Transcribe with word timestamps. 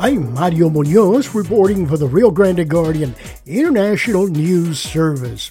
I'm 0.00 0.32
Mario 0.32 0.70
Munoz 0.70 1.34
reporting 1.34 1.84
for 1.84 1.96
the 1.96 2.06
Rio 2.06 2.30
Grande 2.30 2.70
Guardian 2.70 3.16
International 3.46 4.28
News 4.28 4.78
Service. 4.78 5.50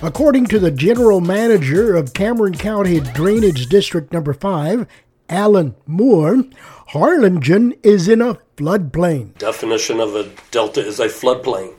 According 0.00 0.46
to 0.46 0.58
the 0.58 0.70
general 0.70 1.20
manager 1.20 1.94
of 1.94 2.14
Cameron 2.14 2.56
County 2.56 3.00
Drainage 3.00 3.66
District 3.66 4.10
Number 4.10 4.32
5, 4.32 4.86
Alan 5.28 5.74
Moore, 5.86 6.44
Harlingen 6.88 7.74
is 7.82 8.08
in 8.08 8.22
a 8.22 8.38
floodplain. 8.56 9.36
Definition 9.36 10.00
of 10.00 10.14
a 10.14 10.30
delta 10.50 10.80
is 10.80 10.98
a 10.98 11.08
floodplain. 11.08 11.74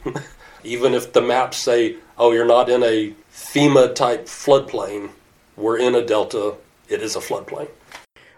Even 0.63 0.93
if 0.93 1.11
the 1.13 1.21
maps 1.21 1.57
say, 1.57 1.95
oh, 2.19 2.31
you're 2.31 2.45
not 2.45 2.69
in 2.69 2.83
a 2.83 3.15
FEMA 3.33 3.95
type 3.95 4.27
floodplain, 4.27 5.09
we're 5.57 5.79
in 5.79 5.95
a 5.95 6.05
delta, 6.05 6.53
it 6.87 7.01
is 7.01 7.15
a 7.15 7.19
floodplain. 7.19 7.67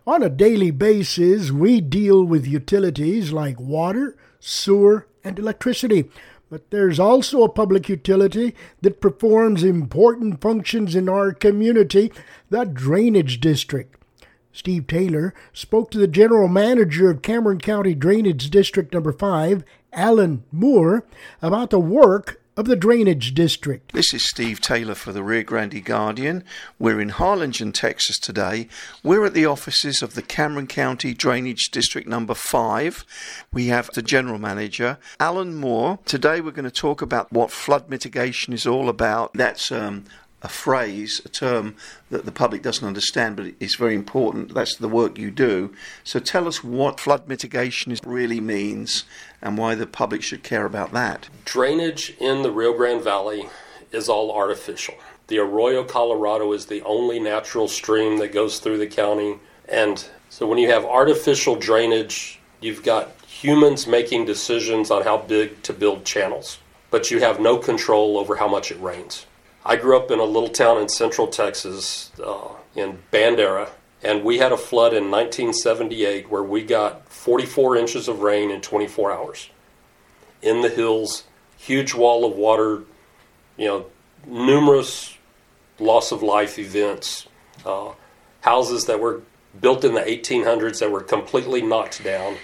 On 0.08 0.24
a 0.24 0.30
daily 0.30 0.72
basis, 0.72 1.52
we 1.52 1.80
deal 1.80 2.24
with 2.24 2.48
utilities 2.48 3.32
like 3.32 3.60
water, 3.60 4.18
sewer, 4.40 5.06
and 5.24 5.38
electricity. 5.38 6.10
But 6.50 6.72
there's 6.72 7.00
also 7.00 7.44
a 7.44 7.50
public 7.50 7.88
utility 7.88 8.56
that 8.82 9.00
performs 9.00 9.64
important 9.64 10.42
functions 10.42 10.96
in 10.96 11.08
our 11.08 11.34
community, 11.34 12.12
the 12.50 12.66
drainage 12.66 13.40
district. 13.40 13.96
Steve 14.52 14.88
Taylor 14.88 15.36
spoke 15.54 15.92
to 15.92 16.00
the 16.00 16.08
general 16.08 16.48
manager 16.48 17.12
of 17.12 17.22
Cameron 17.22 17.60
County 17.60 17.94
Drainage 17.94 18.50
District 18.50 18.92
Number 18.92 19.14
5, 19.14 19.64
Alan 19.94 20.44
Moore, 20.52 21.06
about 21.44 21.70
the 21.70 21.80
work 21.80 22.41
of 22.58 22.66
the 22.66 22.76
Drainage 22.76 23.34
District. 23.34 23.94
This 23.94 24.14
is 24.14 24.28
Steve 24.28 24.60
Taylor 24.60 24.94
for 24.94 25.14
the 25.14 25.24
Rio 25.24 25.42
Grande 25.42 25.84
Guardian. 25.86 26.44
We're 26.78 27.00
in 27.00 27.10
Harlingen, 27.10 27.72
Texas 27.72 28.20
today. 28.20 28.68
We're 29.04 29.26
at 29.26 29.34
the 29.34 29.46
offices 29.46 30.02
of 30.02 30.16
the 30.16 30.22
Cameron 30.22 30.68
County 30.68 31.14
Drainage 31.14 31.70
District 31.72 32.10
number 32.10 32.34
5. 32.34 33.06
We 33.54 33.68
have 33.68 33.90
the 33.94 34.02
general 34.02 34.38
manager, 34.38 34.98
Alan 35.18 35.56
Moore. 35.56 36.00
Today 36.04 36.42
we're 36.42 36.52
going 36.52 36.66
to 36.66 36.72
talk 36.72 37.02
about 37.02 37.32
what 37.32 37.52
flood 37.52 37.90
mitigation 37.90 38.54
is 38.54 38.68
all 38.68 38.90
about. 38.90 39.32
That's 39.34 39.72
um, 39.72 40.04
a 40.44 40.50
phrase, 40.50 41.22
a 41.24 41.30
term 41.30 41.76
that 42.10 42.26
the 42.26 42.32
public 42.32 42.62
doesn't 42.62 42.88
understand, 42.88 43.36
but 43.36 43.54
it's 43.60 43.76
very 43.76 43.96
important. 43.96 44.54
That's 44.54 44.76
the 44.76 44.88
work 44.88 45.18
you 45.18 45.32
do. 45.32 45.74
So 46.04 46.20
tell 46.20 46.48
us 46.48 46.64
what 46.64 47.00
flood 47.00 47.28
mitigation 47.28 47.96
really 48.06 48.40
means 48.40 49.06
and 49.42 49.58
why 49.58 49.76
the 49.76 49.88
public 49.88 50.24
should 50.24 50.44
care 50.44 50.66
about 50.66 50.92
that. 50.94 51.30
Drainage 51.46 52.16
in 52.20 52.42
the 52.42 52.52
Rio 52.52 52.74
Grande 52.74 53.04
Valley 53.04 53.50
is 53.92 54.10
all 54.10 54.32
artificial. 54.32 54.96
The 55.28 55.38
Arroyo 55.40 55.84
Colorado 55.84 56.52
is 56.54 56.66
the 56.66 56.82
only 56.84 57.20
natural 57.20 57.68
stream 57.68 58.18
that 58.18 58.34
goes 58.34 58.60
through 58.60 58.80
the 58.80 58.88
county. 58.88 59.40
And 59.70 60.04
so 60.30 60.48
when 60.48 60.58
you 60.58 60.70
have 60.72 60.86
artificial 60.86 61.56
drainage, 61.56 62.40
you've 62.60 62.84
got 62.84 63.12
humans 63.28 63.88
making 63.88 64.26
decisions 64.26 64.92
on 64.92 65.04
how 65.04 65.18
big 65.18 65.62
to 65.64 65.74
build 65.74 66.06
channels, 66.06 66.60
but 66.90 67.10
you 67.12 67.20
have 67.20 67.40
no 67.40 67.58
control 67.58 68.18
over 68.18 68.36
how 68.36 68.48
much 68.48 68.72
it 68.72 68.80
rains. 68.82 69.26
I 69.64 69.76
grew 69.76 69.96
up 69.96 70.10
in 70.10 70.20
a 70.20 70.24
little 70.24 70.50
town 70.50 70.80
in 70.80 70.90
central 70.90 71.28
Texas, 71.28 72.12
uh, 72.24 72.50
in 72.76 72.98
Bandera, 73.12 73.70
and 74.04 74.24
we 74.24 74.40
had 74.40 74.52
a 74.52 74.58
flood 74.58 74.94
in 74.94 75.12
1978 75.12 76.30
where 76.30 76.42
we 76.42 76.64
got 76.64 77.08
44 77.10 77.78
inches 77.78 78.08
of 78.08 78.22
rain 78.22 78.50
in 78.50 78.62
24 78.62 79.12
hours. 79.12 79.50
In 80.42 80.62
the 80.62 80.70
hills, 80.70 81.26
huge 81.58 81.94
wall 81.94 82.26
of 82.26 82.36
water, 82.36 82.84
you 83.58 83.68
know, 83.68 83.86
numerous 84.26 85.16
loss 85.78 86.12
of 86.12 86.24
life 86.24 86.58
events, 86.58 87.28
uh, 87.64 87.92
houses 88.42 88.86
that 88.86 89.00
were 89.00 89.22
built 89.60 89.84
in 89.84 89.94
the 89.94 90.02
1800s 90.02 90.80
that 90.80 90.90
were 90.90 91.02
completely 91.02 91.62
knocked 91.62 92.04
down. 92.04 92.38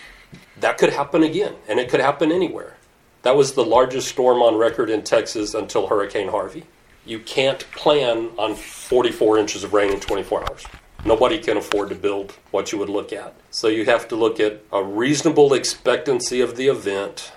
That 0.60 0.78
could 0.78 0.94
happen 0.94 1.24
again, 1.24 1.56
and 1.68 1.80
it 1.80 1.90
could 1.90 2.00
happen 2.00 2.32
anywhere. 2.32 2.78
That 3.24 3.36
was 3.36 3.54
the 3.54 3.66
largest 3.66 4.08
storm 4.10 4.44
on 4.44 4.56
record 4.56 4.92
in 4.92 5.04
Texas 5.04 5.56
until 5.56 5.88
Hurricane 5.88 6.28
Harvey 6.28 6.66
you 7.08 7.20
can't 7.20 7.60
plan 7.72 8.30
on 8.38 8.56
44 8.56 9.40
inches 9.40 9.64
of 9.64 9.74
rain 9.74 9.94
in 9.94 10.00
24 10.00 10.50
hours. 10.50 10.66
Nobody 11.06 11.38
can 11.38 11.58
afford 11.58 11.90
to 11.90 11.96
build 11.96 12.34
what 12.52 12.72
you 12.72 12.78
would 12.80 12.90
look 12.90 13.14
at. 13.14 13.34
So 13.50 13.68
you 13.68 13.86
have 13.86 14.08
to 14.10 14.16
look 14.16 14.40
at 14.40 14.62
a 14.74 14.84
reasonable 14.84 15.54
expectancy 15.54 16.42
of 16.42 16.58
the 16.58 16.68
event 16.68 17.32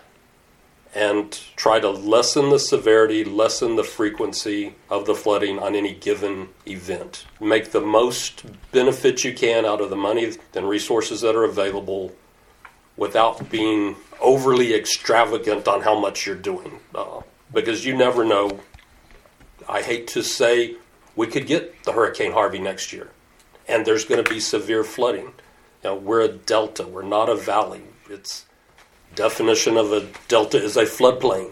and 0.93 1.41
try 1.55 1.79
to 1.79 1.89
lessen 1.89 2.51
the 2.51 2.59
severity, 2.59 3.23
lessen 3.23 3.77
the 3.77 3.85
frequency 3.85 4.75
of 4.89 5.07
the 5.07 5.15
flooding 5.15 5.59
on 5.61 5.77
any 5.77 5.95
given 5.95 6.49
event. 6.67 7.27
Make 7.39 7.71
the 7.71 7.81
most 7.81 8.45
benefit 8.73 9.23
you 9.23 9.33
can 9.33 9.65
out 9.65 9.81
of 9.81 9.91
the 9.91 9.97
money 9.97 10.33
and 10.55 10.69
resources 10.69 11.21
that 11.21 11.37
are 11.37 11.45
available 11.45 12.13
without 12.97 13.49
being 13.51 13.95
overly 14.21 14.75
extravagant 14.75 15.69
on 15.69 15.83
how 15.83 15.99
much 15.99 16.27
you're 16.27 16.35
doing. 16.35 16.81
Uh, 16.93 17.21
because 17.53 17.85
you 17.85 17.97
never 17.97 18.25
know 18.25 18.61
I 19.69 19.83
hate 19.83 20.07
to 20.09 20.23
say 20.23 20.77
we 21.17 21.27
could 21.27 21.47
get 21.47 21.85
the 21.85 21.93
Hurricane 21.93 22.33
Harvey 22.33 22.59
next 22.59 22.93
year, 22.93 23.11
and 23.69 23.85
there's 23.85 24.05
going 24.05 24.23
to 24.23 24.31
be 24.31 24.41
severe 24.41 24.85
flooding. 24.85 25.33
We're 25.83 26.21
a 26.21 26.29
delta, 26.29 26.87
we're 26.87 27.03
not 27.03 27.29
a 27.29 27.35
valley. 27.35 27.83
It's 28.09 28.47
definition 29.15 29.77
of 29.77 29.93
a 29.93 30.07
delta 30.29 30.63
is 30.63 30.77
a 30.77 30.85
floodplain. 30.85 31.51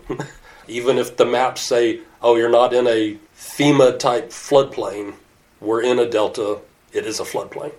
Even 0.69 0.99
if 0.99 1.17
the 1.17 1.25
maps 1.25 1.63
say, 1.63 2.01
"Oh, 2.21 2.37
you're 2.37 2.51
not 2.51 2.75
in 2.75 2.87
a 2.87 3.19
FEMA 3.35 3.99
type 3.99 4.31
floodplain," 4.31 5.15
we're 5.61 5.83
in 5.83 5.99
a 5.99 6.09
delta. 6.09 6.61
It 6.93 7.07
is 7.07 7.21
a 7.21 7.25
floodplain. 7.25 7.73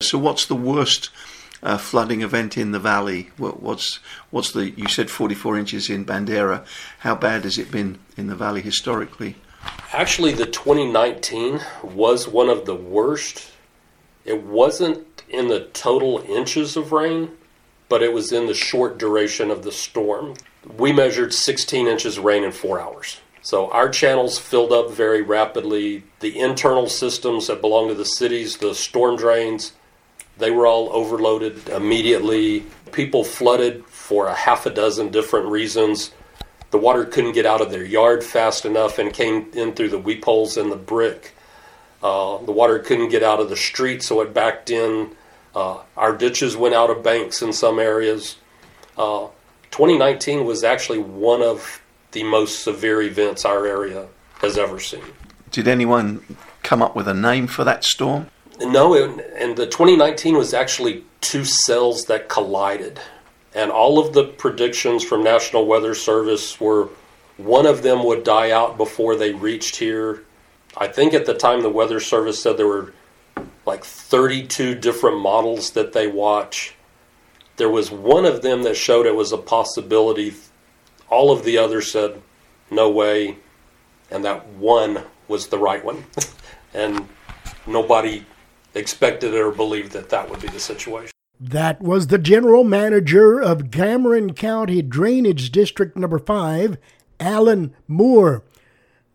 So, 0.00 0.18
what's 0.18 0.46
the 0.46 0.54
worst 0.54 1.10
uh, 1.62 1.78
flooding 1.78 2.22
event 2.22 2.56
in 2.56 2.72
the 2.72 2.78
valley? 2.78 3.30
What, 3.36 3.62
what's 3.62 4.00
what's 4.30 4.52
the? 4.52 4.70
You 4.70 4.88
said 4.88 5.10
44 5.10 5.58
inches 5.58 5.90
in 5.90 6.04
Bandera. 6.04 6.64
How 7.00 7.14
bad 7.14 7.44
has 7.44 7.58
it 7.58 7.70
been 7.70 7.98
in 8.16 8.26
the 8.26 8.36
valley 8.36 8.60
historically? 8.60 9.36
Actually, 9.92 10.32
the 10.32 10.46
2019 10.46 11.60
was 11.82 12.28
one 12.28 12.48
of 12.48 12.66
the 12.66 12.74
worst. 12.74 13.50
It 14.24 14.42
wasn't 14.42 15.22
in 15.28 15.48
the 15.48 15.66
total 15.66 16.24
inches 16.28 16.76
of 16.76 16.92
rain, 16.92 17.30
but 17.88 18.02
it 18.02 18.12
was 18.12 18.32
in 18.32 18.46
the 18.46 18.54
short 18.54 18.98
duration 18.98 19.50
of 19.50 19.62
the 19.62 19.72
storm. 19.72 20.34
We 20.76 20.92
measured 20.92 21.32
16 21.32 21.86
inches 21.86 22.18
of 22.18 22.24
rain 22.24 22.44
in 22.44 22.52
four 22.52 22.80
hours. 22.80 23.20
So 23.42 23.70
our 23.70 23.88
channels 23.88 24.38
filled 24.38 24.72
up 24.72 24.90
very 24.90 25.22
rapidly. 25.22 26.02
The 26.18 26.38
internal 26.38 26.88
systems 26.88 27.46
that 27.46 27.60
belong 27.60 27.88
to 27.88 27.94
the 27.94 28.04
cities, 28.04 28.56
the 28.56 28.74
storm 28.74 29.16
drains, 29.16 29.72
they 30.38 30.50
were 30.50 30.66
all 30.66 30.90
overloaded 30.92 31.68
immediately. 31.68 32.64
People 32.92 33.24
flooded 33.24 33.84
for 33.86 34.26
a 34.26 34.34
half 34.34 34.66
a 34.66 34.70
dozen 34.70 35.10
different 35.10 35.46
reasons 35.46 36.12
the 36.70 36.78
water 36.78 37.04
couldn't 37.04 37.32
get 37.32 37.46
out 37.46 37.60
of 37.60 37.70
their 37.70 37.84
yard 37.84 38.24
fast 38.24 38.64
enough 38.64 38.98
and 38.98 39.12
came 39.12 39.50
in 39.54 39.72
through 39.72 39.88
the 39.88 39.98
weep 39.98 40.24
holes 40.24 40.56
in 40.56 40.70
the 40.70 40.76
brick. 40.76 41.32
Uh, 42.02 42.38
the 42.38 42.52
water 42.52 42.78
couldn't 42.78 43.08
get 43.08 43.22
out 43.22 43.40
of 43.40 43.48
the 43.48 43.56
street, 43.56 44.02
so 44.02 44.20
it 44.20 44.34
backed 44.34 44.70
in. 44.70 45.10
Uh, 45.54 45.78
our 45.96 46.14
ditches 46.16 46.56
went 46.56 46.74
out 46.74 46.90
of 46.90 47.02
banks 47.02 47.40
in 47.40 47.52
some 47.52 47.78
areas. 47.78 48.36
Uh, 48.98 49.28
2019 49.70 50.44
was 50.44 50.64
actually 50.64 50.98
one 50.98 51.42
of 51.42 51.80
the 52.12 52.22
most 52.24 52.62
severe 52.62 53.00
events 53.02 53.44
our 53.44 53.66
area 53.66 54.06
has 54.40 54.58
ever 54.58 54.78
seen. 54.78 55.02
Did 55.50 55.68
anyone 55.68 56.22
come 56.62 56.82
up 56.82 56.94
with 56.94 57.08
a 57.08 57.14
name 57.14 57.46
for 57.46 57.64
that 57.64 57.84
storm? 57.84 58.28
No, 58.60 58.94
it, 58.94 59.34
and 59.36 59.56
the 59.56 59.66
2019 59.66 60.36
was 60.36 60.54
actually 60.54 61.04
two 61.20 61.44
cells 61.44 62.06
that 62.06 62.28
collided 62.28 63.00
and 63.56 63.70
all 63.70 63.98
of 63.98 64.12
the 64.12 64.24
predictions 64.24 65.02
from 65.02 65.24
National 65.24 65.66
Weather 65.66 65.94
Service 65.94 66.60
were 66.60 66.90
one 67.38 67.64
of 67.64 67.82
them 67.82 68.04
would 68.04 68.22
die 68.22 68.50
out 68.50 68.76
before 68.76 69.16
they 69.16 69.32
reached 69.32 69.76
here. 69.76 70.24
I 70.76 70.88
think 70.88 71.14
at 71.14 71.24
the 71.24 71.32
time 71.32 71.62
the 71.62 71.70
Weather 71.70 71.98
Service 71.98 72.40
said 72.40 72.58
there 72.58 72.66
were 72.66 72.92
like 73.64 73.82
32 73.82 74.74
different 74.74 75.20
models 75.20 75.70
that 75.70 75.94
they 75.94 76.06
watch. 76.06 76.74
There 77.56 77.70
was 77.70 77.90
one 77.90 78.26
of 78.26 78.42
them 78.42 78.62
that 78.64 78.76
showed 78.76 79.06
it 79.06 79.16
was 79.16 79.32
a 79.32 79.38
possibility. 79.38 80.34
All 81.08 81.32
of 81.32 81.42
the 81.42 81.56
others 81.56 81.90
said, 81.90 82.20
no 82.70 82.90
way. 82.90 83.38
And 84.10 84.22
that 84.26 84.46
one 84.48 85.00
was 85.28 85.46
the 85.46 85.58
right 85.58 85.82
one. 85.82 86.04
and 86.74 87.08
nobody 87.66 88.26
expected 88.76 89.34
or 89.34 89.50
believed 89.50 89.92
that 89.92 90.10
that 90.10 90.30
would 90.30 90.40
be 90.40 90.48
the 90.48 90.60
situation. 90.60 91.10
That 91.40 91.82
was 91.82 92.06
the 92.06 92.18
general 92.18 92.64
manager 92.64 93.40
of 93.40 93.70
Cameron 93.70 94.34
County 94.34 94.80
Drainage 94.82 95.50
District 95.50 95.96
Number 95.96 96.18
5, 96.18 96.78
Alan 97.20 97.74
Moore. 97.88 98.42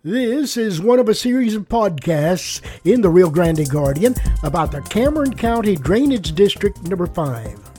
This 0.03 0.57
is 0.57 0.81
one 0.81 0.99
of 0.99 1.07
a 1.07 1.15
series 1.15 1.55
of 1.55 1.69
podcasts 1.69 2.61
in 2.83 3.01
the 3.01 3.09
Rio 3.09 3.29
Grande 3.29 3.69
Guardian 3.69 4.15
about 4.43 4.71
the 4.71 4.81
Cameron 4.81 5.35
County 5.35 5.75
Drainage 5.75 6.33
District 6.33 6.81
Number 6.83 7.07
5. 7.07 7.70